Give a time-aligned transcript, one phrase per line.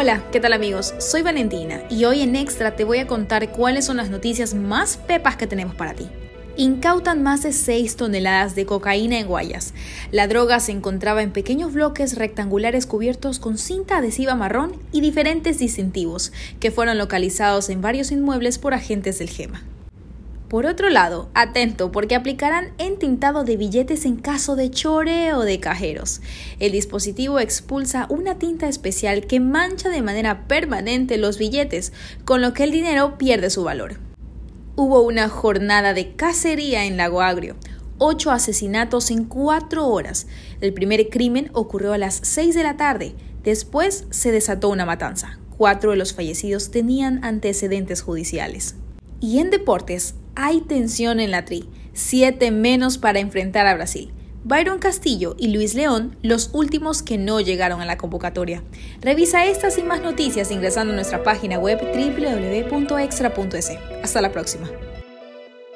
[0.00, 0.94] Hola, ¿qué tal amigos?
[0.96, 4.96] Soy Valentina y hoy en Extra te voy a contar cuáles son las noticias más
[4.96, 6.08] pepas que tenemos para ti.
[6.56, 9.74] Incautan más de 6 toneladas de cocaína en Guayas.
[10.10, 15.58] La droga se encontraba en pequeños bloques rectangulares cubiertos con cinta adhesiva marrón y diferentes
[15.58, 19.62] distintivos, que fueron localizados en varios inmuebles por agentes del GEMA.
[20.50, 26.22] Por otro lado, atento porque aplicarán entintado de billetes en caso de choreo de cajeros.
[26.58, 31.92] El dispositivo expulsa una tinta especial que mancha de manera permanente los billetes,
[32.24, 34.00] con lo que el dinero pierde su valor.
[34.74, 37.54] Hubo una jornada de cacería en Lago Agrio,
[37.98, 40.26] ocho asesinatos en cuatro horas.
[40.60, 43.14] El primer crimen ocurrió a las seis de la tarde.
[43.44, 45.38] Después se desató una matanza.
[45.56, 48.74] Cuatro de los fallecidos tenían antecedentes judiciales.
[49.20, 54.12] Y en deportes, hay tensión en la tri, siete menos para enfrentar a Brasil.
[54.42, 58.62] Byron Castillo y Luis León, los últimos que no llegaron a la convocatoria.
[59.02, 63.70] Revisa estas y más noticias ingresando a nuestra página web www.extra.es.
[64.02, 64.70] Hasta la próxima.